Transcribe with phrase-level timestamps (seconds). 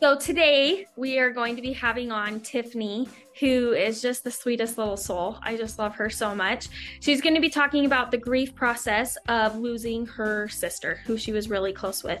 [0.00, 3.08] So today we are going to be having on Tifnee,
[3.40, 5.38] who is just the sweetest little soul.
[5.42, 6.68] I just love her so much.
[7.00, 11.32] She's going to be talking about the grief process of losing her sister, who she
[11.32, 12.20] was really close with.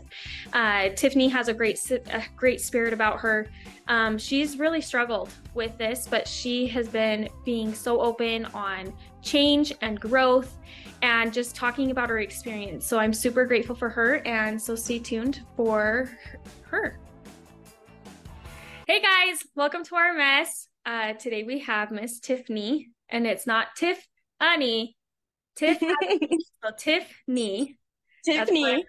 [0.52, 3.48] Uh, Tifnee has a great, a great spirit about her.
[3.88, 9.74] Um, she's really struggled with this, but she has been being so open on change
[9.82, 10.56] and growth
[11.02, 12.86] and just talking about her experience.
[12.86, 16.08] So I'm super grateful for her, and so stay tuned for
[16.62, 16.98] her.
[18.86, 20.68] Hey guys, welcome to our mess.
[20.84, 24.06] Uh, today we have Miss Tifnee, and it's not Tiff
[24.40, 24.94] Annie,
[25.56, 25.78] Tiff,
[26.62, 27.78] so Tiffany.
[28.26, 28.84] Tiffany.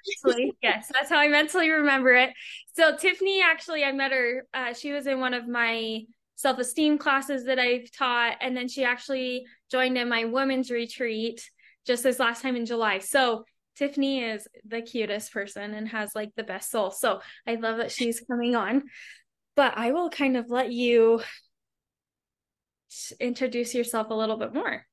[0.61, 2.31] Yes, that's how I mentally remember it.
[2.73, 4.45] So Tifnee, actually, I met her.
[4.53, 6.01] Uh, she was in one of my
[6.35, 11.49] self-esteem classes that I've taught, and then she actually joined in my women's retreat
[11.87, 12.99] just this last time in July.
[12.99, 13.45] So
[13.79, 16.91] Tifnee is the cutest person and has like the best soul.
[16.91, 18.83] So I love that she's coming on
[19.55, 21.21] but I will kind of let you
[23.19, 24.85] introduce yourself a little bit more.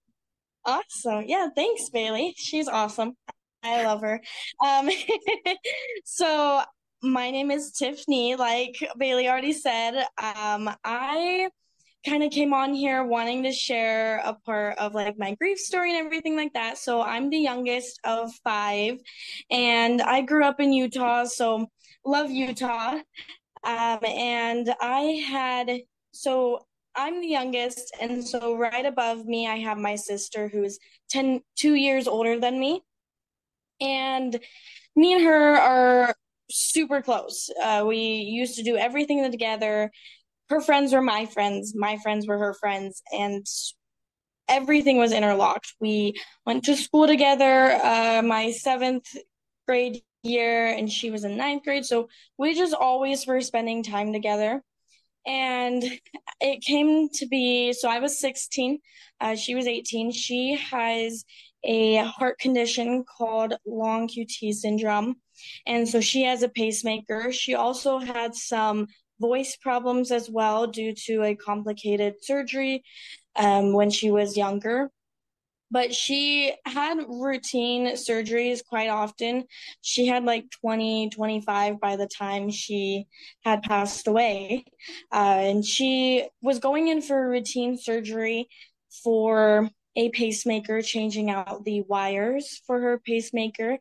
[0.65, 1.25] Awesome.
[1.27, 2.35] Yeah, thanks, Bailey.
[2.37, 3.15] She's awesome.
[3.63, 4.21] I love her.
[4.65, 4.91] Um,
[6.05, 6.63] so
[7.03, 9.97] my name is Tifnee, like Bailey already said.
[10.19, 11.49] Um, I
[12.07, 15.97] kind of came on here wanting to share a part of like my grief story
[15.97, 16.79] and everything like that.
[16.79, 18.99] So I'm the youngest of five,
[19.51, 21.67] and I grew up in Utah, so
[22.05, 22.99] love Utah.
[23.65, 25.71] Um, and I had,
[26.13, 27.95] so I'm the youngest.
[28.01, 30.79] And so right above me, I have my sister who's
[31.11, 32.83] 10, two years older than me.
[33.81, 34.39] And
[34.95, 36.15] me and her are
[36.51, 37.51] super close.
[37.63, 39.91] Uh, we used to do everything together.
[40.51, 43.47] Her friends were my friends, my friends were her friends, and
[44.49, 45.75] everything was interlocked.
[45.81, 47.73] We went to school together.
[47.83, 49.07] Uh, my seventh
[49.67, 51.85] grade year and she was in ninth grade.
[51.85, 54.63] So we just always were spending time together.
[55.27, 55.85] And
[56.41, 58.79] it came to be so I was 16,
[59.21, 60.11] uh, she was 18.
[60.13, 61.25] She has
[61.65, 65.17] a heart condition called long QT syndrome.
[65.67, 67.33] And so she has a pacemaker.
[67.33, 68.89] She also had some
[69.21, 72.83] voice problems as well due to a complicated surgery
[73.37, 74.91] um, when she was younger
[75.73, 79.45] but she had routine surgeries quite often.
[79.81, 83.07] She had like 20, 25 by the time she
[83.43, 84.67] had passed away.
[85.11, 88.51] Uh, and she was going in for a routine surgery
[89.03, 93.79] for a pacemaker, changing out the wires for her pacemaker,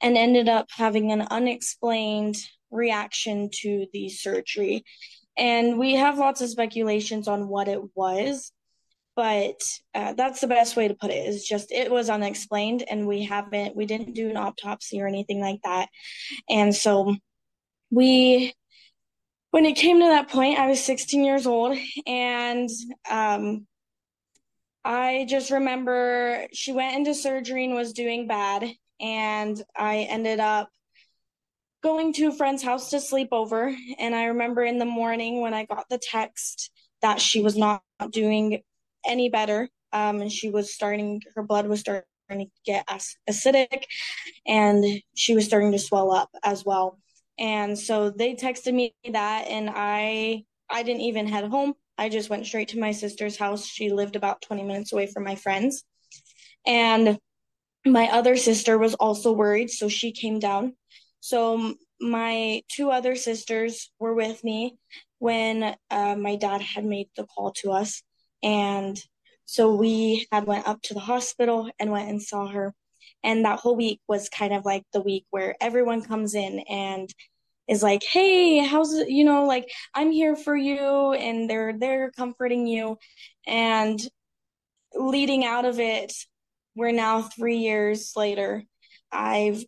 [0.00, 2.36] and ended up having an unexplained
[2.70, 4.84] reaction to the surgery.
[5.36, 8.52] And we have lots of speculations on what it was
[9.14, 9.60] but
[9.94, 13.24] uh, that's the best way to put it is just it was unexplained and we
[13.24, 15.88] haven't we didn't do an autopsy or anything like that.
[16.48, 17.14] And so
[17.90, 18.54] we
[19.50, 22.70] when it came to that point i was 16 years old and
[23.10, 23.66] um,
[24.84, 28.64] i just remember she went into surgery and was doing bad
[29.00, 30.70] and i ended up
[31.82, 33.74] going to a friend's house to sleep over.
[33.98, 36.70] And i remember in the morning when i got the text
[37.02, 38.62] that she was not doing
[39.06, 39.68] any better.
[39.92, 42.86] Um, and she was starting, her blood was starting to get
[43.28, 43.84] acidic
[44.46, 46.98] and she was starting to swell up as well.
[47.38, 51.74] And so they texted me that and I I didn't even head home.
[51.98, 53.66] I just went straight to my sister's house.
[53.66, 55.84] She lived about 20 minutes away from my friends.
[56.66, 57.18] And
[57.84, 60.74] my other sister was also worried, so she came down.
[61.20, 64.76] So my two other sisters were with me
[65.18, 68.02] when uh, my dad had made the call to us
[68.42, 68.98] and
[69.44, 72.74] so we had went up to the hospital and went and saw her.
[73.24, 77.08] And that whole week was kind of like the week where everyone comes in and
[77.68, 82.10] is like hey how's it you know like i'm here for you and they're they're
[82.12, 82.98] comforting you.
[83.46, 84.00] And
[84.94, 86.12] leading out of it
[86.74, 88.64] we're now 3 years later.
[89.10, 89.64] I've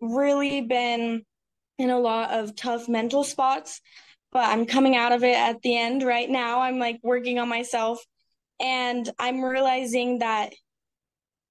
[0.00, 1.24] really been
[1.78, 3.80] in a lot of tough mental spots
[4.34, 6.60] but I'm coming out of it at the end right now.
[6.60, 8.04] I'm like working on myself
[8.60, 10.52] and I'm realizing that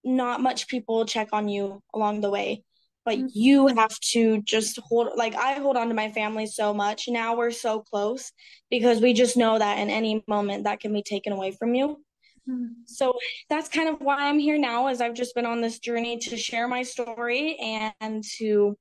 [0.04, 2.66] not much people check on you along the way,
[3.06, 3.28] but mm-hmm.
[3.34, 7.08] you have to just hold like I hold on to my family so much.
[7.08, 8.34] Now we're so close
[8.70, 12.04] because we just know that in any moment that can be taken away from you.
[12.50, 12.84] Mm-hmm.
[12.86, 13.14] So
[13.50, 16.36] that's kind of why I'm here now as I've just been on this journey to
[16.36, 17.58] share my story
[18.02, 18.78] and to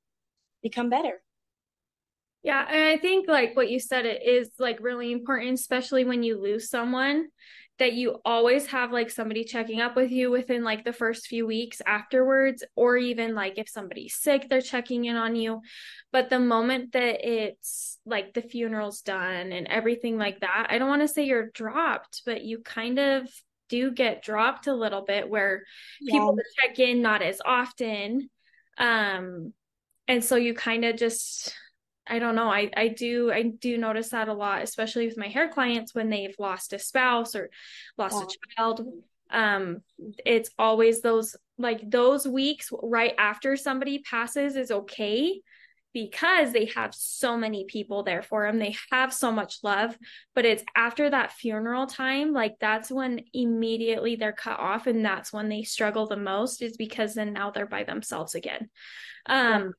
[0.61, 1.21] become better.
[2.43, 6.23] Yeah, and I think like what you said it is like really important, especially when
[6.23, 7.27] you lose someone,
[7.79, 11.47] that you always have like somebody checking up with you within like the first few
[11.47, 15.61] weeks afterwards, or even like if somebody's sick, they're checking in on you.
[16.11, 20.89] But the moment that it's like the funeral's done and everything like that, I don't
[20.89, 23.27] want to say you're dropped, but you kind of
[23.69, 25.63] do get dropped a little bit where
[26.01, 26.11] yeah.
[26.11, 28.29] people check in not as often.
[28.77, 29.53] Um,
[30.07, 31.55] and so you kind of just
[32.05, 32.49] I don't know.
[32.49, 36.09] I I do I do notice that a lot, especially with my hair clients when
[36.09, 37.49] they've lost a spouse or
[37.97, 38.85] lost a child.
[39.29, 39.81] Um,
[40.25, 45.41] it's always those like those weeks right after somebody passes is okay
[45.93, 48.57] because they have so many people there for them.
[48.57, 49.95] They have so much love,
[50.33, 55.31] but it's after that funeral time, like that's when immediately they're cut off and that's
[55.31, 58.69] when they struggle the most is because then now they're by themselves again.
[59.27, 59.73] Um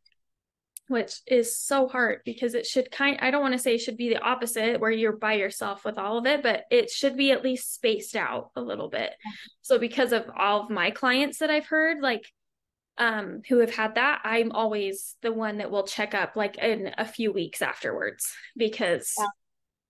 [0.88, 3.96] which is so hard because it should kind I don't want to say it should
[3.96, 7.30] be the opposite where you're by yourself with all of it, but it should be
[7.30, 9.10] at least spaced out a little bit.
[9.62, 12.30] So because of all of my clients that I've heard like
[12.98, 16.92] um who have had that, I'm always the one that will check up like in
[16.98, 19.26] a few weeks afterwards because yeah.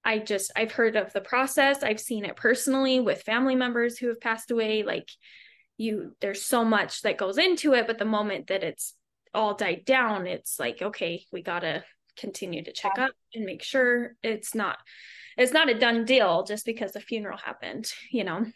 [0.04, 1.82] I just I've heard of the process.
[1.82, 5.08] I've seen it personally with family members who have passed away like
[5.76, 8.94] you there's so much that goes into it but the moment that it's
[9.34, 11.84] all died down, it's like, okay, we got to
[12.16, 14.78] continue to check up and make sure it's not
[15.36, 18.46] it's not a done deal just because the funeral happened, you know.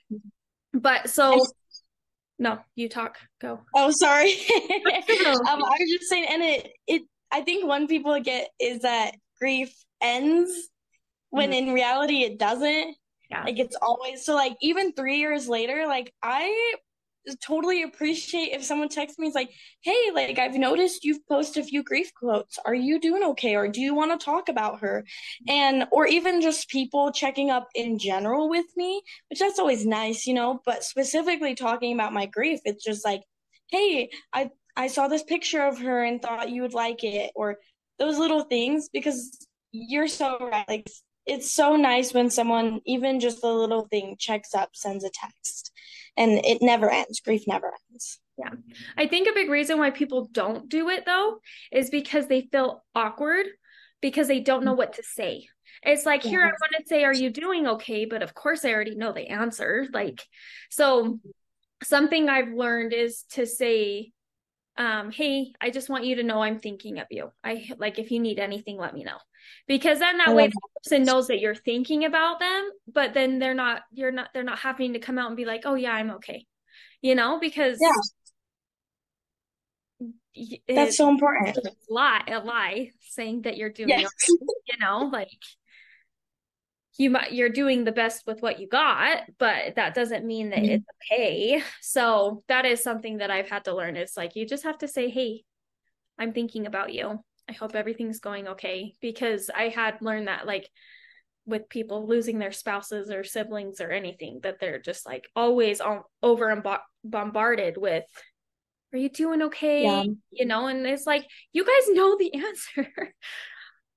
[0.73, 1.45] But so
[2.39, 3.19] no, you talk.
[3.41, 3.61] Go.
[3.75, 4.33] Oh, sorry.
[4.51, 9.13] um, I was just saying, and it it I think one people get is that
[9.41, 10.53] grief ends
[11.31, 11.69] when mm-hmm.
[11.69, 12.97] in reality it doesn't.
[13.31, 13.45] Yeah.
[13.45, 16.75] Like it's always so like even three years later, like I
[17.37, 19.51] totally appreciate if someone texts me it's like
[19.83, 22.59] hey like i've noticed you've posted a few grief quotes.
[22.65, 23.55] Are you doing okay?
[23.57, 25.05] Or do you want to talk about her?
[25.49, 30.27] And or even just people checking up in general with me which that's always nice
[30.27, 33.23] you know but specifically talking about my grief it's just like
[33.69, 37.57] hey i i saw this picture of her and thought you would like it or
[37.99, 40.87] those little things because you're so right like
[41.27, 45.68] it's so nice when someone even just a little thing checks up sends a text
[46.19, 47.21] and it never ends.
[47.21, 48.19] Grief never ends.
[48.37, 48.51] Yeah.
[48.97, 51.39] I think a big reason why people don't do it though
[51.73, 53.47] is because they feel awkward
[54.01, 55.49] because they don't know what to say.
[55.83, 56.31] It's like yeah.
[56.31, 58.05] here i want to say are you doing okay?
[58.05, 59.87] But of course i already know the answer.
[59.93, 60.25] Like
[60.71, 61.19] so
[61.83, 64.11] something i've learned is to say
[64.79, 67.33] um, hey, I just want you to know I'm thinking of you.
[67.43, 69.19] I like if you need anything, let me know.
[69.67, 73.55] Because then that way the person knows that you're thinking about them, but then they're
[73.55, 76.13] not you're not they're not having to come out and be like, Oh yeah, I'm
[76.13, 76.47] okay.
[77.03, 77.91] You know, because yeah.
[80.69, 81.57] That's so important.
[81.57, 84.05] A lie, a lie saying that you're doing yes.
[84.05, 84.33] okay,
[84.69, 85.29] you know, like
[86.99, 90.59] you might you're doing the best with what you got but that doesn't mean that
[90.59, 90.73] mm-hmm.
[90.73, 91.63] it's okay.
[91.81, 93.97] So that is something that i've had to learn.
[93.97, 95.45] It's like you just have to say hey
[96.19, 97.21] i'm thinking about you.
[97.49, 98.93] I hope everything's going okay.
[99.01, 100.69] Because i had learned that like
[101.47, 105.81] with people losing their spouses or siblings or anything that they're just like always
[106.23, 106.67] over and
[107.03, 108.05] bombarded with
[108.91, 109.85] are you doing okay?
[109.85, 110.05] Yeah.
[110.31, 113.15] you know and it's like you guys know the answer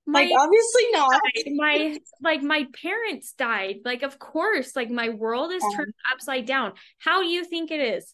[0.08, 1.22] my, like obviously not.
[1.56, 3.78] my like my parents died.
[3.86, 6.74] Like of course like my world is turned upside down.
[6.98, 8.14] How do you think it is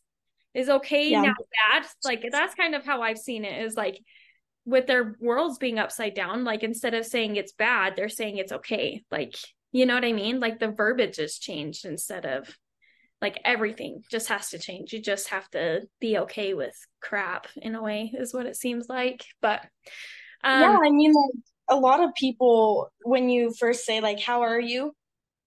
[0.53, 1.21] is okay yeah.
[1.21, 1.33] now
[1.71, 1.85] bad.
[2.03, 3.99] Like that's kind of how i've seen it is like
[4.65, 8.51] with their worlds being upside down like instead of saying it's bad they're saying it's
[8.51, 9.03] okay.
[9.09, 9.35] Like
[9.71, 10.39] you know what i mean?
[10.39, 12.53] Like the verbiage has changed instead of
[13.21, 14.93] like everything just has to change.
[14.93, 18.87] You just have to be okay with crap in a way is what it seems
[18.89, 19.25] like.
[19.41, 19.61] But
[20.43, 24.41] um, yeah i mean like a lot of people when you first say like how
[24.41, 24.93] are you?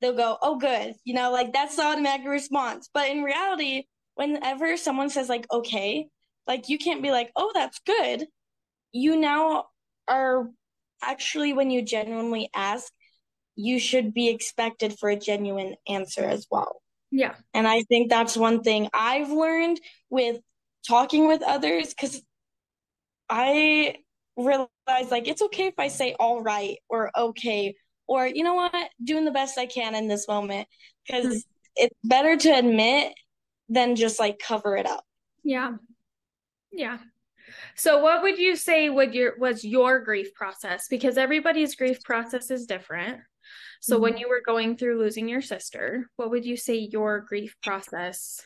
[0.01, 2.89] they'll go oh good you know like that's the automatic response.
[2.93, 3.85] But in reality
[4.15, 6.09] whenever someone says like okay
[6.47, 8.27] like you can't be like oh that's good.
[8.93, 9.67] You now
[10.09, 10.49] are
[11.03, 12.93] actually when you genuinely ask
[13.57, 16.81] you should be expected for a genuine answer as well.
[17.11, 17.35] Yeah.
[17.55, 20.41] And i think that's one thing i've learned with
[20.87, 22.23] talking with others because
[23.29, 23.97] i
[24.91, 27.75] realize like it's okay if I say all right or okay
[28.07, 30.67] or you know what, doing the best I can in this moment
[31.07, 31.39] because mm-hmm.
[31.77, 33.13] it's better to admit
[33.69, 35.05] than just like cover it up.
[35.45, 35.75] Yeah.
[36.73, 36.99] Yeah.
[37.77, 42.51] So what would you say would your was your grief process because everybody's grief process
[42.51, 43.21] is different.
[43.81, 44.03] So mm-hmm.
[44.03, 48.41] when you were going through losing your sister, what would you say your grief process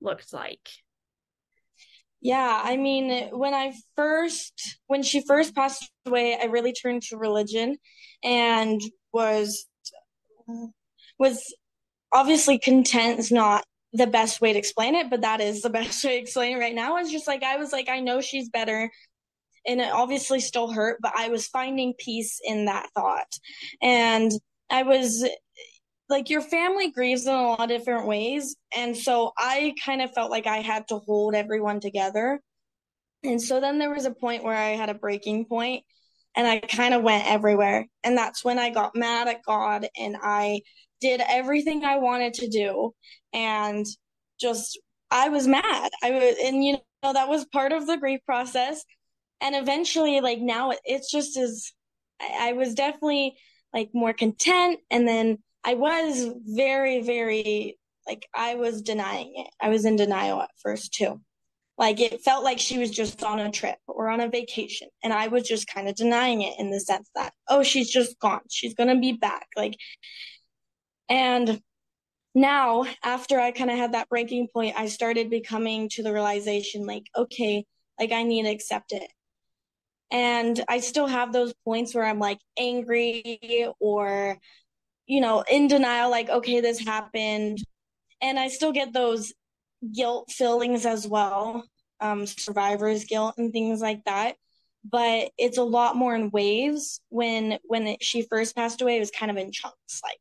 [0.00, 0.68] looked like?
[2.26, 7.16] Yeah, I mean, when I first, when she first passed away, I really turned to
[7.16, 7.76] religion
[8.24, 8.80] and
[9.12, 9.64] was,
[11.20, 11.54] was
[12.12, 16.02] obviously content is not the best way to explain it, but that is the best
[16.02, 16.96] way to explain it right now.
[16.96, 18.90] It's just like I was like, I know she's better.
[19.64, 23.32] And it obviously still hurt, but I was finding peace in that thought.
[23.80, 24.32] And
[24.68, 25.24] I was
[26.08, 28.56] like, your family grieves in a lot of different ways.
[28.74, 32.40] And so I kind of felt like I had to hold everyone together.
[33.24, 35.84] And so then there was a point where I had a breaking point
[36.36, 37.86] and I kind of went everywhere.
[38.04, 40.60] And that's when I got mad at God and I
[41.00, 42.94] did everything I wanted to do
[43.32, 43.84] and
[44.40, 44.78] just
[45.10, 45.90] I was mad.
[46.02, 48.84] I was and you know that was part of the grief process.
[49.40, 51.72] And eventually like now it's just as
[52.20, 53.36] I, I was definitely
[53.72, 59.50] like more content and then I was very very like I was denying it.
[59.60, 61.20] I was in denial at first too.
[61.76, 64.88] Like it felt like she was just on a trip or on a vacation.
[65.02, 68.18] And I was just kind of denying it in the sense that, oh, she's just
[68.18, 68.40] gone.
[68.48, 69.48] She's going to be back.
[69.56, 69.76] Like,
[71.08, 71.60] and
[72.34, 76.86] now after I kind of had that breaking point, I started becoming to the realization
[76.86, 77.66] like, okay,
[77.98, 79.10] like I need to accept it.
[80.10, 84.38] And I still have those points where I'm like angry or,
[85.06, 87.58] you know, in denial, like, okay, this happened.
[88.20, 89.32] And I still get those
[89.94, 91.64] guilt feelings as well,
[92.00, 94.36] um, survivor's guilt and things like that.
[94.84, 97.00] But it's a lot more in waves.
[97.08, 100.00] When when it, she first passed away, it was kind of in chunks.
[100.02, 100.20] Like,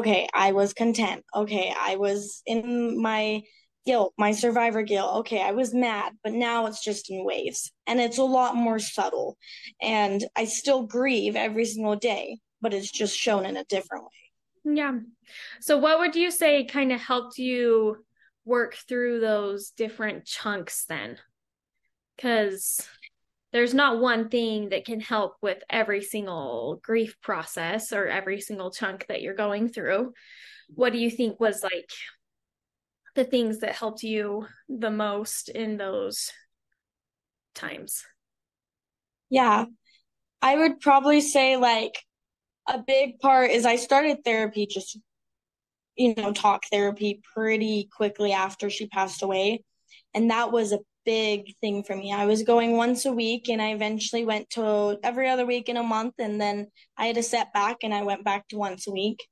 [0.00, 1.24] okay, I was content.
[1.34, 3.42] Okay, I was in my
[3.86, 5.16] guilt, my survivor guilt.
[5.20, 8.78] Okay, I was mad, but now it's just in waves, and it's a lot more
[8.78, 9.36] subtle.
[9.80, 14.74] And I still grieve every single day, but it's just shown in a different way.
[14.74, 14.98] Yeah.
[15.60, 18.04] So, what would you say kind of helped you
[18.44, 21.18] work through those different chunks then?
[22.16, 22.84] Because
[23.52, 28.72] there's not one thing that can help with every single grief process or every single
[28.72, 30.12] chunk that you're going through.
[30.74, 31.90] What do you think was like
[33.14, 36.32] the things that helped you the most in those
[37.54, 38.02] times?
[39.30, 39.66] Yeah.
[40.42, 41.94] I would probably say like
[42.68, 44.98] a big part is I started therapy just
[45.96, 49.64] you know, talk therapy pretty quickly after she passed away.
[50.14, 52.12] And that was a big thing for me.
[52.12, 55.76] I was going once a week and I eventually went to every other week in
[55.76, 56.14] a month.
[56.18, 59.26] And then I had a setback and I went back to once a week.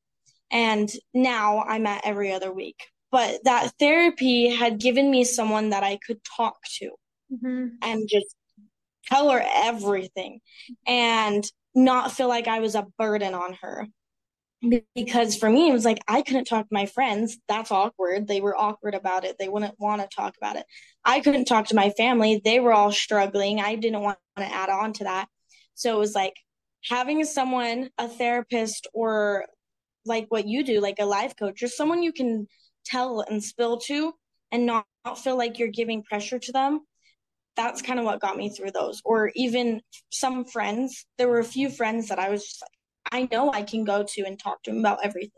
[0.50, 2.78] And now I'm at every other week.
[3.10, 6.90] But that therapy had given me someone that I could talk to
[7.32, 7.66] mm-hmm.
[7.82, 8.34] and just
[9.06, 10.40] tell her everything
[10.86, 11.44] and
[11.74, 13.86] not feel like I was a burden on her.
[14.94, 17.36] Because for me it was like i couldn't talk to my friends.
[17.48, 18.26] That's awkward.
[18.26, 19.36] They were awkward about it.
[19.38, 20.64] They wouldn't want to talk about it.
[21.04, 22.40] I couldn't talk to my family.
[22.42, 23.60] They were all struggling.
[23.60, 25.28] I didn't want to add on to that.
[25.74, 26.34] So it was like
[26.88, 29.44] having someone a therapist or
[30.06, 32.46] like what you do like a life coach or someone you can
[32.84, 34.12] tell and spill to
[34.52, 34.86] and not,
[35.22, 36.80] feel like you're giving pressure to them
[37.56, 39.80] that's kind of what got me through those or even
[40.10, 42.70] some friends there were a few friends that i was just like
[43.10, 45.30] I know I can go to and talk to him about everything.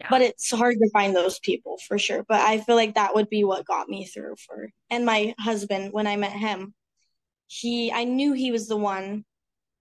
[0.00, 0.08] Yeah.
[0.10, 2.24] But it's hard to find those people for sure.
[2.28, 5.92] But I feel like that would be what got me through for and my husband
[5.92, 6.74] when I met him.
[7.46, 9.24] He I knew he was the one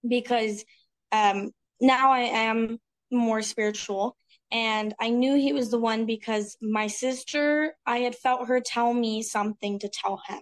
[0.07, 0.65] because
[1.11, 2.77] um now I am
[3.11, 4.15] more spiritual
[4.51, 8.93] and I knew he was the one because my sister I had felt her tell
[8.93, 10.41] me something to tell him.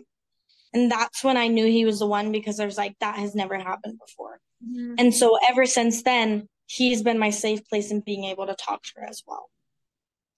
[0.74, 3.36] And that's when I knew he was the one because I was like that has
[3.36, 4.40] never happened before.
[4.66, 4.96] Mm-hmm.
[4.98, 8.84] And so ever since then, he's been my safe place in being able to talk
[8.84, 9.50] to her as well.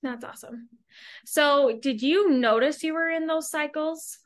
[0.02, 0.70] That's awesome.
[1.25, 4.18] So, did you notice you were in those cycles?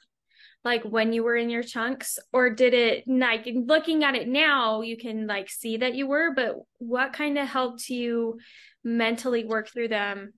[0.63, 4.81] Like when you were in your chunks, or did it like looking at it now,
[4.81, 8.39] you can like see that you were, but what kind of helped you
[8.83, 10.33] mentally work through them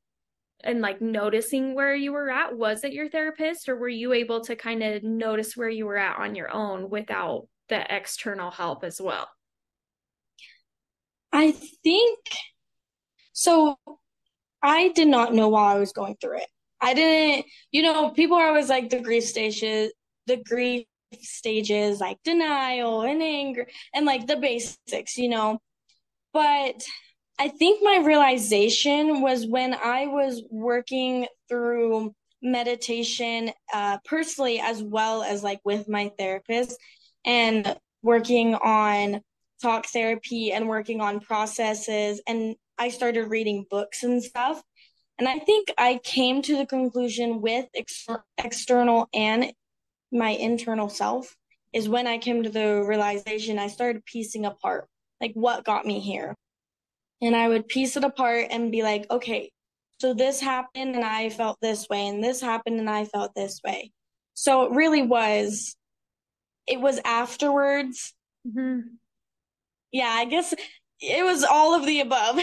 [0.63, 2.57] and like noticing where you were at?
[2.57, 5.97] Was it your therapist, or were you able to kind of notice where you were
[5.97, 9.29] at on your own without the external help as well?
[11.31, 12.19] I think
[13.33, 13.77] so.
[14.61, 16.47] I did not know while I was going through it.
[16.81, 19.91] I didn't, you know, people are always like the grief stages,
[20.27, 20.85] the grief
[21.21, 25.59] stages, like denial and anger and like the basics, you know.
[26.33, 26.83] But
[27.41, 35.23] I think my realization was when I was working through meditation uh, personally as well
[35.23, 36.77] as like with my therapist
[37.25, 39.21] and working on
[39.61, 44.61] talk therapy and working on processes and I started reading books and stuff.
[45.17, 48.05] And I think I came to the conclusion with ex-
[48.37, 49.53] external and
[50.11, 51.37] my internal self
[51.71, 54.87] is when I came to the realization I started piecing apart
[55.21, 56.35] like what got me here.
[57.21, 59.51] And I would piece it apart and be like, okay,
[59.99, 63.59] so this happened and I felt this way, and this happened and I felt this
[63.65, 63.91] way.
[64.33, 65.75] So it really was,
[66.65, 68.13] it was afterwards.
[68.47, 68.79] Mm-hmm.
[69.91, 70.53] Yeah, I guess
[71.01, 72.39] it was all of the above.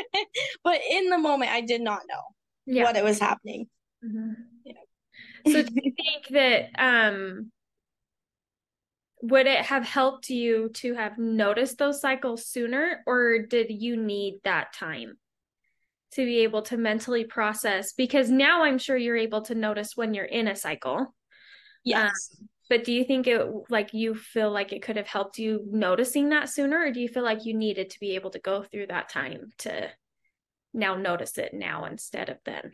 [0.64, 2.22] but in the moment, I did not know
[2.66, 2.84] yeah.
[2.84, 3.66] what it was happening.
[4.04, 4.32] Mm-hmm.
[4.64, 5.52] Yeah.
[5.52, 7.50] So do you think that um
[9.24, 14.40] would it have helped you to have noticed those cycles sooner or did you need
[14.44, 15.16] that time
[16.12, 17.94] to be able to mentally process?
[17.94, 21.14] Because now i'm sure you're able to notice when you're in a cycle.
[21.84, 22.36] Yes.
[22.38, 25.66] um, but do you think it like you feel like it could have helped you
[25.70, 28.62] noticing that sooner or do you feel like you needed to be able to go
[28.62, 29.88] through that time to
[30.74, 32.72] now notice it now instead of then?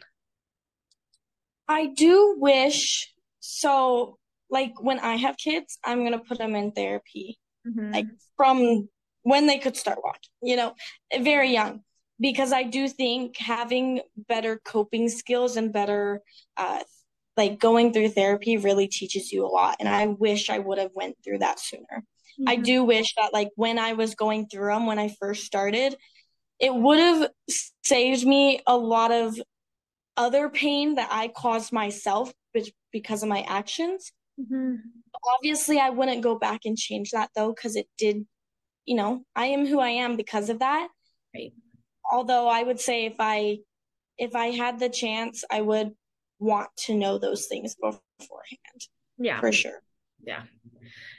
[1.69, 4.19] I do wish so
[4.50, 7.92] like when I have kids, I'm gonna put them in therapy, mm-hmm.
[7.92, 8.88] like from
[9.23, 10.75] when they could start walking, you know,
[11.21, 11.80] very young,
[12.19, 16.23] because I do think having better coping skills and better,
[16.57, 16.80] uh,
[17.37, 19.76] like going through therapy really teaches you a lot.
[19.78, 21.85] And I wish I would have went through that sooner.
[21.92, 22.49] Mm-hmm.
[22.49, 25.97] I do wish that like when I was going through them when I first started,
[26.59, 27.30] it would have
[27.83, 29.40] saved me a lot of
[30.16, 32.33] other pain that I caused myself
[32.92, 34.12] because of my actions.
[34.40, 34.75] Mm-hmm.
[35.35, 38.26] Obviously, I wouldn't go back and change that though, because it did,
[38.87, 40.88] you know, I am who I am because of that.
[41.35, 41.52] Right.
[42.11, 43.59] Although I would say if I
[44.18, 45.92] if I had the chance, I would
[46.38, 48.88] want to know those things beforehand.
[49.18, 49.40] Yeah.
[49.40, 49.82] For sure.
[50.23, 50.42] Yeah.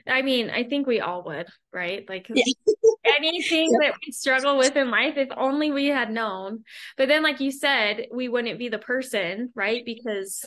[0.08, 2.08] I mean, I think we all would, right?
[2.10, 2.44] Like yeah.
[3.18, 3.90] anything yeah.
[3.90, 6.64] that we struggle with in life, if only we had known.
[6.98, 9.84] But then, like you said, we wouldn't be the person, right?
[9.86, 10.44] Because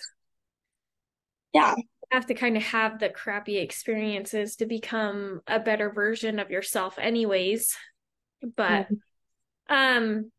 [1.52, 1.74] yeah,
[2.14, 6.96] have to kind of have the crappy experiences to become a better version of yourself
[6.98, 7.76] anyways
[8.56, 8.86] but
[9.68, 10.30] um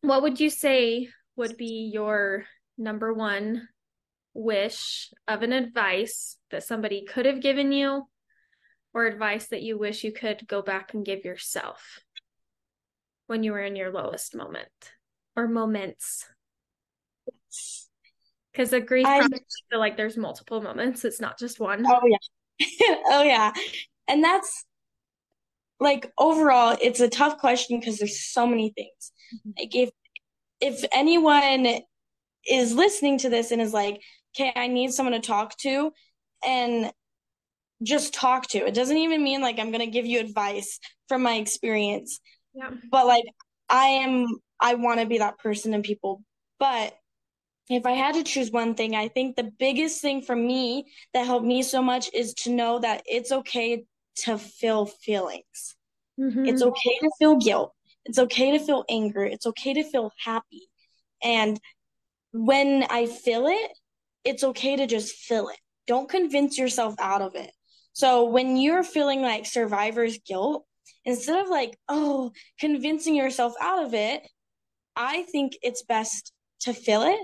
[0.00, 2.44] what would you say would be your
[2.76, 3.68] number one
[4.32, 8.04] wish of an advice that somebody could have given you
[8.94, 12.00] or advice that you wish you could go back and give yourself
[13.26, 14.68] when you were in your lowest moment
[15.34, 16.26] or moments
[18.58, 19.40] because the grief I, process,
[19.70, 21.04] feel like there's multiple moments.
[21.04, 21.86] It's not just one.
[21.86, 22.66] Oh yeah.
[23.06, 23.52] oh yeah.
[24.08, 24.64] And that's
[25.78, 29.12] like overall it's a tough question because there's so many things.
[29.32, 29.50] Mm-hmm.
[29.58, 29.90] Like if
[30.60, 31.82] if anyone
[32.50, 34.02] is listening to this and is like,
[34.34, 35.92] okay, I need someone to talk to
[36.44, 36.90] and
[37.84, 38.58] just talk to.
[38.58, 42.18] It doesn't even mean like I'm gonna give you advice from my experience.
[42.54, 42.70] Yeah.
[42.90, 43.24] But like
[43.68, 44.26] I am
[44.60, 46.24] I wanna be that person in people.
[46.58, 46.98] But
[47.68, 51.26] if I had to choose one thing, I think the biggest thing for me that
[51.26, 53.84] helped me so much is to know that it's okay
[54.24, 55.76] to feel feelings.
[56.18, 56.46] Mm-hmm.
[56.46, 57.72] It's okay to feel guilt.
[58.06, 59.24] It's okay to feel anger.
[59.24, 60.68] It's okay to feel happy.
[61.22, 61.60] And
[62.32, 63.70] when I feel it,
[64.24, 65.58] it's okay to just feel it.
[65.86, 67.50] Don't convince yourself out of it.
[67.92, 70.64] So when you're feeling like survivor's guilt,
[71.04, 74.22] instead of like, oh, convincing yourself out of it,
[74.96, 77.18] I think it's best to feel it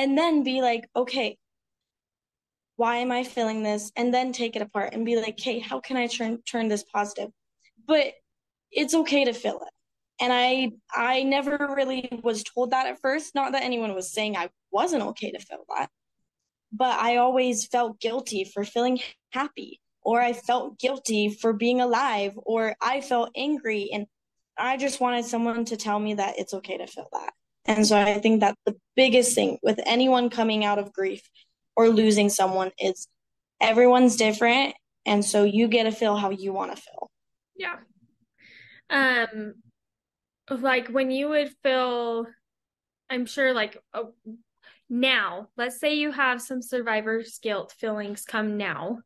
[0.00, 1.36] and then be like, okay,
[2.76, 3.92] why am I feeling this?
[3.94, 6.82] And then take it apart and be like, hey, how can I turn turn this
[6.82, 7.28] positive?
[7.86, 8.14] But
[8.72, 9.72] it's okay to feel it.
[10.18, 13.34] And I I never really was told that at first.
[13.34, 15.90] Not that anyone was saying I wasn't okay to feel that.
[16.72, 19.00] But I always felt guilty for feeling
[19.32, 23.90] happy, or I felt guilty for being alive, or I felt angry.
[23.92, 24.06] And
[24.56, 27.34] I just wanted someone to tell me that it's okay to feel that.
[27.66, 31.22] And so I think that the biggest thing with anyone coming out of grief
[31.76, 33.06] or losing someone is
[33.60, 34.74] everyone's different.
[35.06, 37.10] And so you get to feel how you want to feel.
[37.56, 37.76] Yeah.
[38.90, 39.54] Um,
[40.50, 42.26] like when you would feel,
[43.08, 44.04] I'm sure, like uh,
[44.88, 48.98] now, let's say you have some survivor's guilt feelings come now.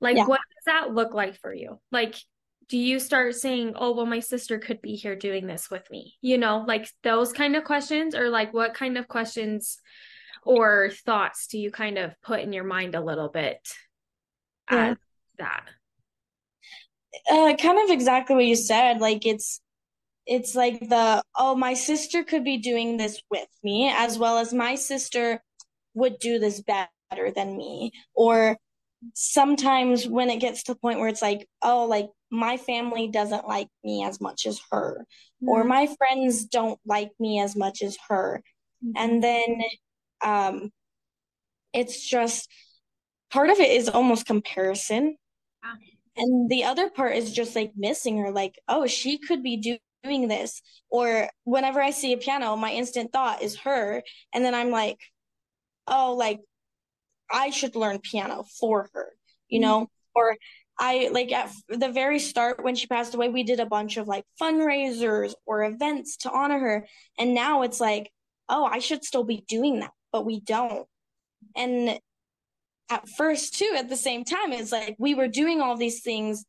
[0.00, 0.26] Like, yeah.
[0.26, 1.80] what does that look like for you?
[1.90, 2.14] Like,
[2.68, 6.14] do you start saying, oh, well, my sister could be here doing this with me?
[6.20, 9.78] You know, like those kind of questions, or like what kind of questions
[10.44, 13.58] or thoughts do you kind of put in your mind a little bit
[14.70, 14.94] yeah.
[15.38, 15.64] that?
[17.30, 19.00] Uh, kind of exactly what you said.
[19.00, 19.60] Like it's,
[20.26, 24.52] it's like the, oh, my sister could be doing this with me, as well as
[24.52, 25.42] my sister
[25.94, 27.92] would do this better than me.
[28.14, 28.58] Or
[29.14, 33.46] sometimes when it gets to the point where it's like, oh, like my family doesn't
[33.46, 35.04] like me as much as her,
[35.42, 35.48] mm-hmm.
[35.48, 38.42] or my friends don't like me as much as her.
[38.84, 38.92] Mm-hmm.
[38.96, 39.60] And then
[40.24, 40.70] um,
[41.72, 42.48] it's just
[43.30, 45.16] part of it is almost comparison.
[46.16, 50.28] And the other part is just like missing her, like, oh, she could be doing
[50.28, 54.00] this or whenever i see a piano my instant thought is her
[54.32, 54.96] and then i'm like
[55.88, 56.38] oh like
[57.30, 59.12] i should learn piano for her
[59.48, 59.68] you mm-hmm.
[59.68, 60.36] know or
[60.78, 64.06] i like at the very start when she passed away we did a bunch of
[64.06, 66.86] like fundraisers or events to honor her
[67.18, 68.10] and now it's like
[68.48, 70.86] oh i should still be doing that but we don't
[71.56, 71.98] and
[72.90, 76.44] at first too at the same time it's like we were doing all these things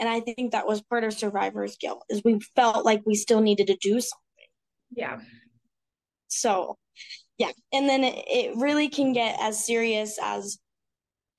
[0.00, 3.42] and I think that was part of survivor's guilt is we felt like we still
[3.42, 4.48] needed to do something.
[4.90, 5.20] Yeah.
[6.28, 6.78] So,
[7.40, 7.52] yeah.
[7.72, 10.58] And then it, it really can get as serious as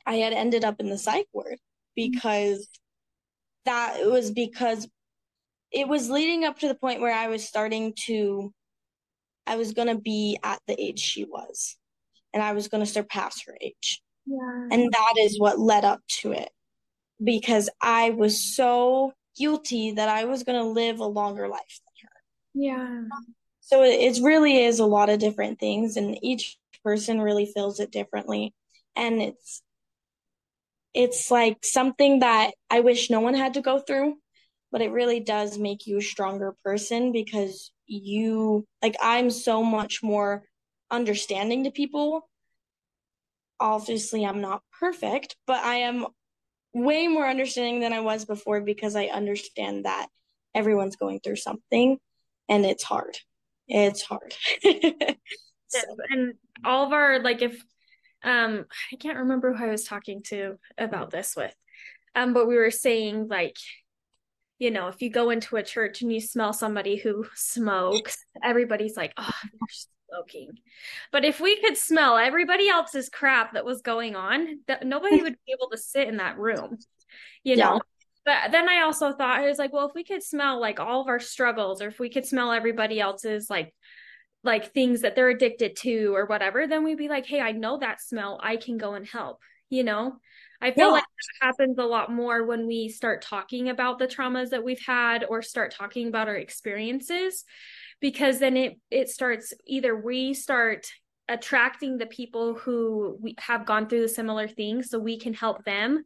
[0.04, 2.12] I had ended up in the psych ward mm-hmm.
[2.12, 2.68] because
[3.66, 4.90] that was because
[5.72, 8.52] it was leading up to the point where I was starting to
[9.46, 11.78] I was going to be at the age she was
[12.34, 14.02] and I was going to surpass her age.
[14.26, 14.68] Yeah.
[14.72, 16.50] And that is what led up to it
[17.24, 22.10] because I was so guilty that I was going to live a longer life than
[22.10, 22.18] her.
[22.56, 23.02] Yeah.
[23.62, 27.92] So it, really is a lot of different things, and each person really feels it
[27.92, 28.54] differently.
[28.96, 29.62] And it's
[30.94, 34.18] it's like something that I wish no one had to go through,
[34.72, 40.04] but it really does make you a stronger person because you like I'm so much
[40.04, 40.44] more
[40.90, 42.30] understanding to people.
[43.60, 46.08] Obviously, I'm not perfect, but I am
[46.74, 50.08] way more understanding than I was before because I understand that
[50.56, 51.98] everyone's going through something
[52.50, 53.18] and it's hard.
[53.72, 54.34] It's hard.
[55.68, 55.80] so.
[56.10, 56.34] And
[56.66, 57.64] all of our like if
[58.24, 61.56] um I can't remember who I was talking to about this with.
[62.16, 63.58] Um but we were saying like
[64.60, 68.96] you know, if you go into a church and you smell somebody who smokes, everybody's
[68.96, 69.32] like, "Oh,
[70.12, 70.52] smoking.
[71.12, 75.38] But if we could smell everybody else's crap that was going on, that nobody would
[75.46, 76.78] be able to sit in that room,
[77.44, 77.82] you know.
[78.26, 81.02] But then I also thought I was like, well, if we could smell like all
[81.02, 83.74] of our struggles, or if we could smell everybody else's like
[84.44, 87.78] like things that they're addicted to or whatever, then we'd be like, hey, I know
[87.78, 88.40] that smell.
[88.42, 90.18] I can go and help, you know?
[90.62, 90.94] I feel yeah.
[90.94, 94.84] like that happens a lot more when we start talking about the traumas that we've
[94.86, 97.44] had or start talking about our experiences
[98.00, 100.88] because then it it starts either we start
[101.32, 105.64] attracting the people who we have gone through the similar things so we can help
[105.66, 106.04] them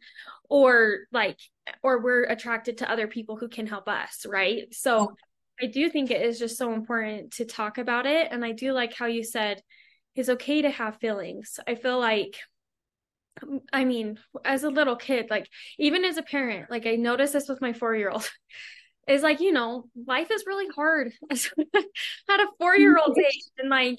[0.49, 1.39] or like
[1.83, 4.73] or we're attracted to other people who can help us right?
[4.73, 5.65] So mm-hmm.
[5.65, 8.27] i do think it is just so important to talk about it.
[8.31, 9.61] And i do like how you said
[10.15, 11.59] it's okay to have feelings.
[11.67, 12.37] I feel like
[13.73, 17.49] I mean, as a little kid, like even as a parent, like I noticed this
[17.49, 18.29] with my four year old.
[19.07, 21.11] is like you know life is really hard.
[21.31, 23.97] At a four year old age and like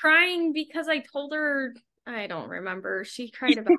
[0.00, 1.74] crying because i told her
[2.06, 3.76] i don't remember she cried about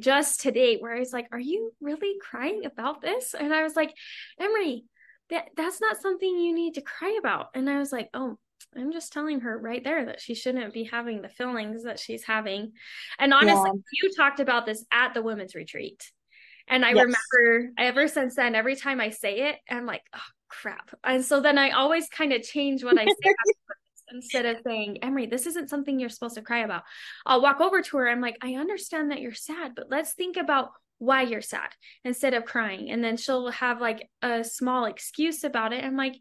[0.00, 3.76] just today where i was like are you really crying about this and i was
[3.76, 3.94] like
[4.38, 4.84] emery
[5.30, 8.36] that that's not something you need to cry about and i was like oh
[8.76, 12.24] i'm just telling her right there that she shouldn't be having the feelings that she's
[12.24, 12.72] having
[13.18, 13.80] and honestly yeah.
[14.02, 16.10] you talked about this at the women's retreat
[16.70, 17.06] and I yes.
[17.06, 20.90] remember ever since then, every time I say it, I'm like, oh crap.
[21.04, 23.12] And so then I always kind of change what I say
[24.12, 26.82] instead of saying, Emery, this isn't something you're supposed to cry about.
[27.26, 28.08] I'll walk over to her.
[28.08, 31.70] I'm like, I understand that you're sad, but let's think about why you're sad
[32.04, 32.90] instead of crying.
[32.90, 35.84] And then she'll have like a small excuse about it.
[35.84, 36.16] I'm like,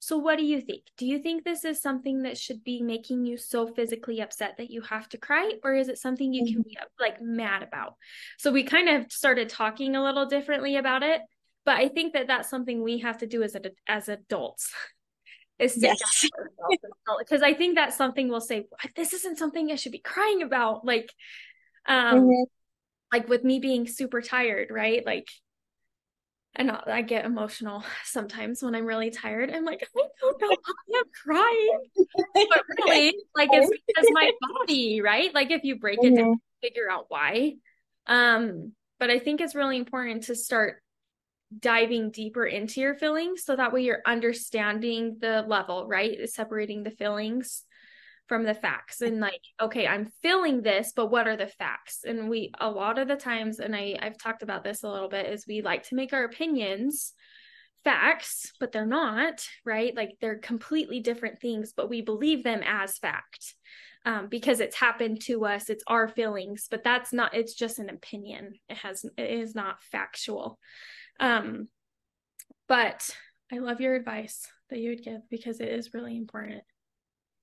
[0.00, 0.84] so, what do you think?
[0.96, 4.70] Do you think this is something that should be making you so physically upset that
[4.70, 6.68] you have to cry, or is it something you can mm-hmm.
[6.68, 7.94] be like mad about?
[8.38, 11.20] So, we kind of started talking a little differently about it,
[11.64, 14.72] but I think that that's something we have to do as a, as adults.
[15.58, 15.98] is yes.
[17.18, 18.66] because I think that's something we'll say.
[18.94, 20.84] This isn't something I should be crying about.
[20.84, 21.12] Like,
[21.86, 22.42] um, mm-hmm.
[23.12, 25.04] like with me being super tired, right?
[25.04, 25.28] Like
[26.58, 29.50] and I get emotional sometimes when I'm really tired.
[29.50, 31.80] I'm like, I don't know why I'm crying.
[32.34, 35.32] but really, like it's because my body, right?
[35.32, 37.54] Like if you break it down, figure out why.
[38.06, 40.82] Um, but I think it's really important to start
[41.56, 46.28] diving deeper into your feelings so that way you're understanding the level, right?
[46.28, 47.64] Separating the feelings
[48.28, 49.00] from the facts.
[49.00, 52.00] And like okay i'm feeling this but what are the facts?
[52.06, 55.08] And we a lot of the times and i i've talked about this a little
[55.08, 57.14] bit is we like to make our opinions
[57.84, 59.96] facts but they're not right?
[59.96, 63.54] Like they're completely different things but we believe them as fact
[64.04, 67.88] um, because it's happened to us it's our feelings but that's not it's just an
[67.88, 68.52] opinion.
[68.68, 70.58] It has it is not factual
[71.20, 71.68] um
[72.68, 73.10] but
[73.52, 76.62] i love your advice that you would give because it is really important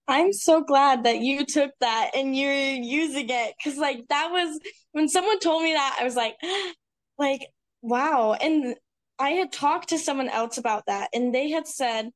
[0.08, 4.60] I'm so glad that you took that and you're using it because, like, that was
[4.92, 6.36] when someone told me that, I was like,
[7.18, 7.48] like,
[7.82, 8.34] wow.
[8.34, 8.76] And
[9.18, 12.10] I had talked to someone else about that, and they had said,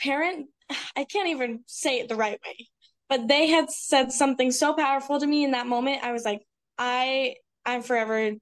[0.00, 0.46] parent,
[0.96, 2.68] I can't even say it the right way,
[3.08, 6.04] but they had said something so powerful to me in that moment.
[6.04, 6.40] I was like,
[6.78, 7.34] I,
[7.66, 8.32] I'm forever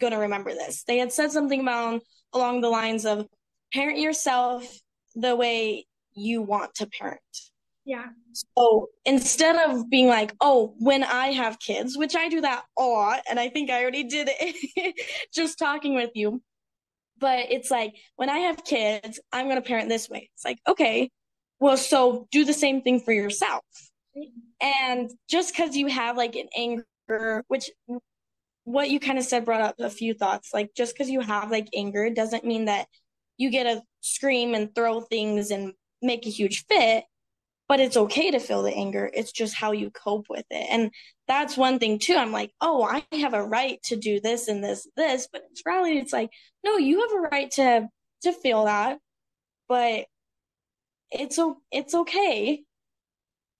[0.00, 0.84] going to remember this.
[0.84, 3.26] They had said something about along the lines of
[3.72, 4.78] parent yourself
[5.14, 7.20] the way you want to parent.
[7.84, 8.06] Yeah.
[8.32, 12.82] So instead of being like, oh, when I have kids, which I do that a
[12.82, 14.94] lot, and I think I already did it
[15.34, 16.42] just talking with you,
[17.18, 20.30] but it's like when I have kids, I'm going to parent this way.
[20.34, 21.10] It's like, okay,
[21.60, 23.64] well, so do the same thing for yourself.
[24.60, 27.70] And just because you have like an anger, which
[28.66, 30.52] what you kind of said brought up a few thoughts.
[30.52, 32.86] Like just because you have like anger doesn't mean that
[33.38, 37.04] you get to scream and throw things and make a huge fit
[37.68, 39.10] but it's okay to feel the anger.
[39.12, 40.68] It's just how you cope with it.
[40.70, 40.92] And
[41.26, 42.14] that's one thing too.
[42.14, 45.62] I'm like oh i have a right to do this and this this but it's
[45.66, 46.30] reality it's like
[46.64, 47.88] no you have a right to
[48.22, 48.98] to feel that
[49.68, 50.06] but
[51.10, 51.38] it's
[51.70, 52.62] it's okay.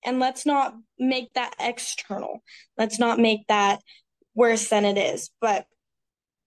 [0.04, 2.42] And let's not make that external.
[2.78, 3.80] Let's not make that
[4.36, 5.66] worse than it is but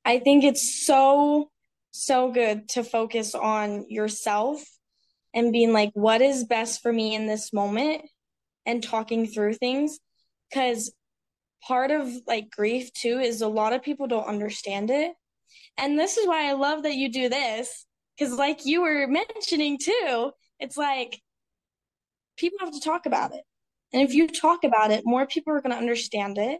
[0.05, 1.49] i think it's so
[1.91, 4.63] so good to focus on yourself
[5.33, 8.03] and being like, what is best for me in this moment
[8.65, 9.99] and talking through things.
[10.53, 10.91] Cause
[11.67, 15.13] part of like grief too is a lot of people don't understand it.
[15.77, 17.85] And this is why I love that you do this.
[18.17, 21.21] Cause like you were mentioning too, it's like
[22.37, 23.43] people have to talk about it.
[23.93, 26.59] And if you talk about it, more people are going to understand it.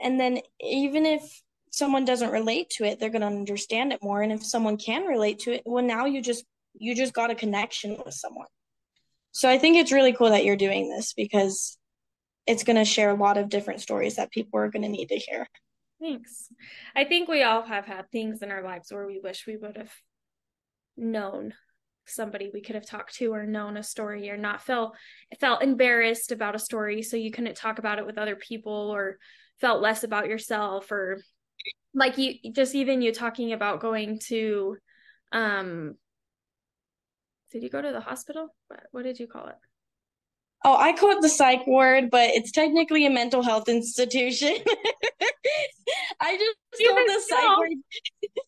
[0.00, 4.22] And then even if someone doesn't relate to it, they're going to understand it more.
[4.22, 6.44] And if someone can relate to it, well, now you just
[6.76, 8.48] you just got a connection with someone.
[9.32, 11.78] So I think it's really cool that you're doing this because
[12.46, 15.08] it's going to share a lot of different stories that people are going to need
[15.08, 15.48] to hear.
[16.00, 16.48] Thanks.
[16.94, 19.76] I think we all have had things in our lives where we wish we would
[19.76, 19.92] have
[20.96, 21.54] known
[22.06, 24.94] somebody we could have talked to or known a story or not felt
[25.40, 29.18] felt embarrassed about a story so you couldn't talk about it with other people or
[29.60, 31.20] felt less about yourself or
[31.94, 34.76] like you just even you talking about going to
[35.32, 35.94] um
[37.54, 38.48] did you go to the hospital?
[38.66, 39.54] What, what did you call it?
[40.64, 44.56] Oh, I call it the psych ward, but it's technically a mental health institution.
[46.20, 47.70] I just you the psych ward.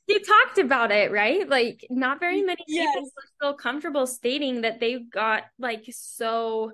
[0.08, 1.48] you talked about it, right?
[1.48, 2.88] Like, not very many yes.
[2.94, 6.72] people feel comfortable stating that they got like so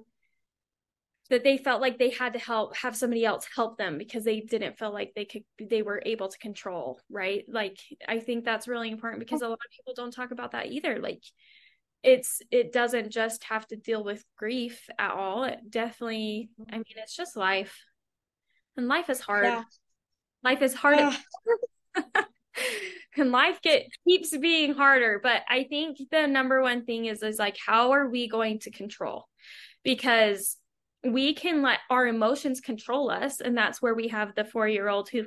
[1.32, 4.40] that they felt like they had to help have somebody else help them because they
[4.40, 7.44] didn't feel like they could they were able to control right?
[7.48, 10.66] Like i think that's really important because a lot of people don't talk about that
[10.66, 10.98] either.
[10.98, 11.22] Like
[12.02, 15.44] it's it doesn't just have to deal with grief at all.
[15.44, 17.80] It definitely i mean it's just life.
[18.76, 19.46] And life is hard.
[19.46, 19.64] Yeah.
[20.44, 21.14] life is hard.
[23.14, 25.18] And life get keeps being harder.
[25.22, 28.70] But i think the number one thing is is like how are we going to
[28.70, 29.28] control?
[29.82, 30.58] Because
[31.04, 34.88] we can let our emotions control us and that's where we have the 4 year
[34.88, 35.24] old who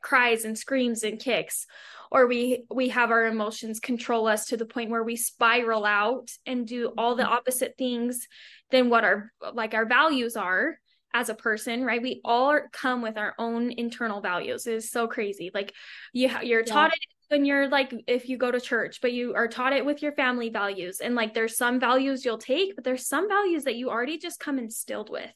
[0.00, 1.66] cries and screams and kicks
[2.10, 6.30] or we we have our emotions control us to the point where we spiral out
[6.46, 7.32] and do all the mm-hmm.
[7.32, 8.28] opposite things
[8.70, 10.78] than what our like our values are
[11.14, 12.02] as a person right?
[12.02, 14.66] We all come with our own internal values.
[14.66, 15.50] It is so crazy.
[15.52, 15.72] Like
[16.12, 16.96] you you're taught yeah.
[16.96, 20.02] it when you're like if you go to church but you are taught it with
[20.02, 23.76] your family values and like there's some values you'll take but there's some values that
[23.76, 25.30] you already just come instilled with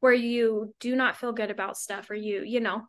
[0.00, 2.82] where you do not feel good about stuff or you you know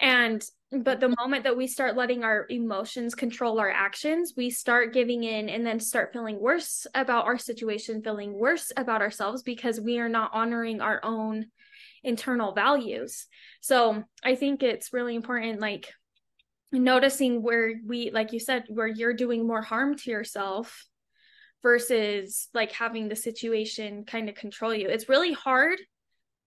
[0.00, 4.92] and but the moment that we start letting our emotions control our actions, we start
[4.92, 9.80] giving in and then start feeling worse about our situation, feeling worse about ourselves because
[9.80, 11.46] we are not honoring our own
[12.02, 13.26] internal values.
[13.60, 15.92] So I think it's really important, like
[16.72, 20.84] noticing where we, like you said, where you're doing more harm to yourself
[21.62, 24.88] versus like having the situation kind of control you.
[24.88, 25.78] It's really hard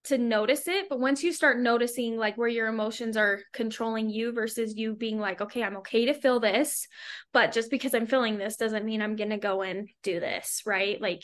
[0.05, 4.31] to notice it but once you start noticing like where your emotions are controlling you
[4.31, 6.87] versus you being like okay i'm okay to feel this
[7.33, 10.61] but just because i'm feeling this doesn't mean i'm going to go and do this
[10.65, 11.21] right like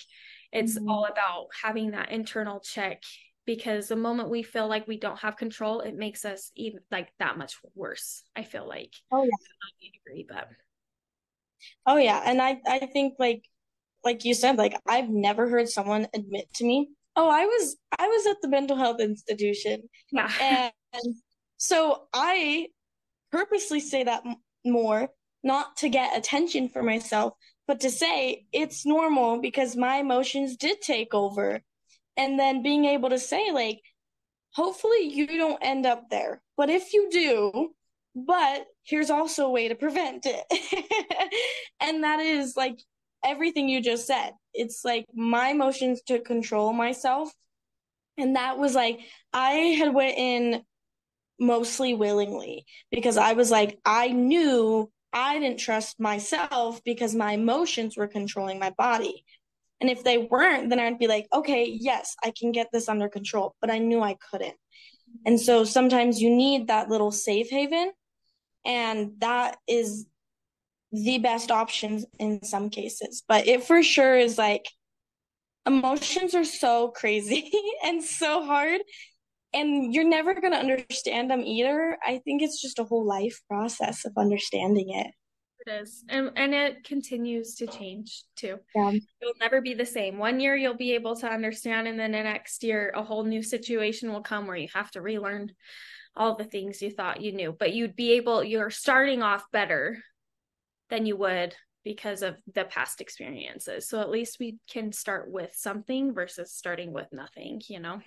[0.51, 0.89] it's mm-hmm.
[0.89, 3.01] all about having that internal check
[3.45, 7.09] because the moment we feel like we don't have control it makes us even like
[7.19, 8.93] that much worse i feel like.
[9.11, 9.29] Oh yeah.
[9.29, 10.47] I agree but.
[11.85, 13.43] Oh yeah and i i think like
[14.03, 18.07] like you said like i've never heard someone admit to me oh i was i
[18.07, 19.83] was at the mental health institution.
[20.11, 20.71] Yeah.
[20.93, 21.15] And
[21.57, 22.67] so i
[23.31, 25.09] purposely say that m- more
[25.43, 27.33] not to get attention for myself
[27.67, 31.61] but to say it's normal because my emotions did take over
[32.17, 33.81] and then being able to say like
[34.51, 37.73] hopefully you don't end up there but if you do
[38.15, 40.45] but here's also a way to prevent it.
[41.81, 42.79] and that is like
[43.23, 44.31] everything you just said.
[44.53, 47.31] It's like my emotions to control myself.
[48.17, 48.99] And that was like
[49.33, 50.63] I had went in
[51.37, 57.97] mostly willingly because I was like I knew I didn't trust myself because my emotions
[57.97, 59.25] were controlling my body.
[59.81, 63.09] And if they weren't, then I'd be like, okay, yes, I can get this under
[63.09, 63.55] control.
[63.61, 64.55] But I knew I couldn't.
[65.25, 67.91] And so sometimes you need that little safe haven.
[68.65, 70.07] And that is
[70.91, 73.23] the best option in some cases.
[73.27, 74.65] But it for sure is like
[75.65, 77.51] emotions are so crazy
[77.83, 78.81] and so hard.
[79.53, 81.97] And you're never going to understand them either.
[82.05, 85.07] I think it's just a whole life process of understanding it.
[85.65, 86.03] It is.
[86.09, 88.59] And and it continues to change too.
[88.75, 88.91] Yeah.
[88.91, 90.17] It'll never be the same.
[90.17, 93.41] One year you'll be able to understand and then the next year a whole new
[93.41, 95.51] situation will come where you have to relearn
[96.15, 97.55] all the things you thought you knew.
[97.57, 99.97] But you'd be able you're starting off better
[100.89, 103.87] than you would because of the past experiences.
[103.87, 108.01] So at least we can start with something versus starting with nothing, you know.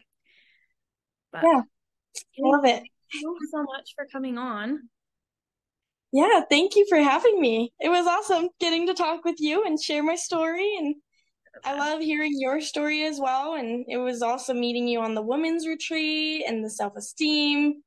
[1.32, 1.62] But yeah.
[2.40, 2.82] Love it.
[3.12, 4.88] Thank you so much for coming on.
[6.12, 7.72] Yeah, thank you for having me.
[7.80, 10.96] It was awesome getting to talk with you and share my story and
[11.64, 15.22] I love hearing your story as well and it was awesome meeting you on the
[15.22, 17.82] women's retreat and the self-esteem.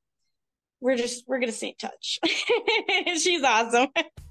[0.81, 2.19] We're just we're going to stay in touch.
[3.21, 3.87] She's awesome.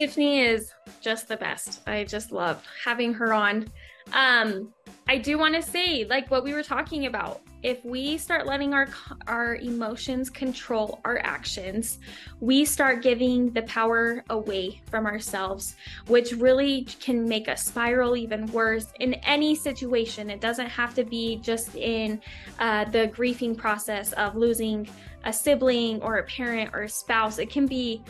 [0.00, 1.86] Tifnee is just the best.
[1.86, 3.68] I just love having her on.
[4.12, 4.72] Um
[5.08, 8.72] I do want to say like what we were talking about if we start letting
[8.72, 8.88] our
[9.26, 11.98] our emotions control our actions
[12.40, 15.74] we start giving the power away from ourselves
[16.06, 21.04] which really can make us spiral even worse in any situation it doesn't have to
[21.04, 22.20] be just in
[22.60, 24.88] uh, the grieving process of losing
[25.24, 28.02] a sibling or a parent or a spouse it can be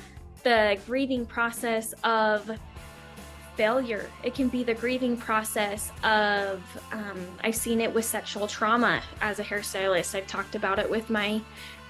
[0.42, 2.50] the grieving process of
[3.56, 4.08] failure.
[4.22, 9.38] It can be the grieving process of, um, I've seen it with sexual trauma as
[9.38, 10.14] a hairstylist.
[10.14, 11.40] I've talked about it with my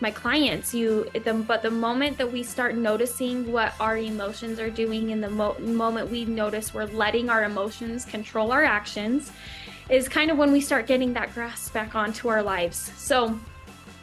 [0.00, 0.74] my clients.
[0.74, 5.20] You, the, but the moment that we start noticing what our emotions are doing, in
[5.20, 9.30] the mo- moment we notice we're letting our emotions control our actions,
[9.90, 12.92] is kind of when we start getting that grasp back onto our lives.
[12.96, 13.38] So,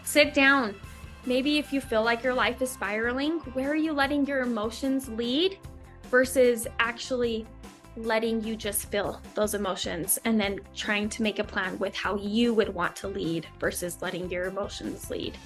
[0.03, 0.75] sit down.
[1.27, 5.09] Maybe if you feel like your life is spiraling, where are you letting your emotions
[5.09, 5.57] lead
[6.09, 7.45] versus actually
[7.97, 12.15] letting you just feel those emotions and then trying to make a plan with how
[12.15, 15.37] you would want to lead versus letting your emotions lead.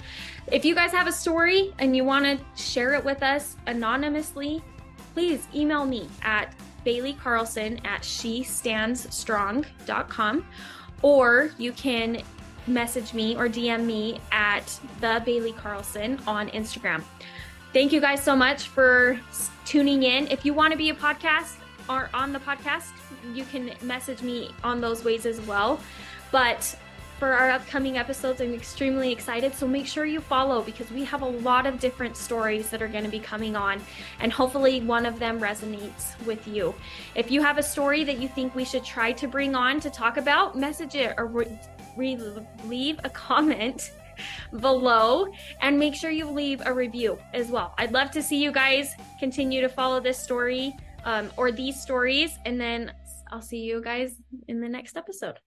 [0.52, 4.62] If you guys have a story and you want to share it with us anonymously,
[5.14, 10.46] please email me at Bailey Carlson at she stands strong.com
[11.00, 12.22] or you can
[12.66, 17.02] message me or DM me at the Bailey Carlson on Instagram.
[17.72, 19.18] Thank you guys so much for
[19.64, 20.26] tuning in.
[20.28, 21.56] If you want to be a podcast
[21.88, 22.92] or on the podcast,
[23.34, 25.80] you can message me on those ways as well.
[26.30, 26.76] But
[27.22, 29.54] for our upcoming episodes, I'm extremely excited.
[29.54, 32.88] So make sure you follow because we have a lot of different stories that are
[32.88, 33.80] going to be coming on,
[34.18, 36.74] and hopefully one of them resonates with you.
[37.14, 39.88] If you have a story that you think we should try to bring on to
[39.88, 41.26] talk about, message it or
[41.96, 42.18] re-
[42.64, 43.92] leave a comment
[44.60, 45.26] below
[45.60, 47.74] and make sure you leave a review as well.
[47.78, 50.74] I'd love to see you guys continue to follow this story
[51.04, 52.38] um, or these stories.
[52.44, 52.92] And then
[53.30, 54.16] I'll see you guys
[54.48, 55.38] in the next episode.